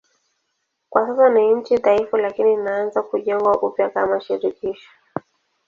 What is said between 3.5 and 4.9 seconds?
upya kama shirikisho.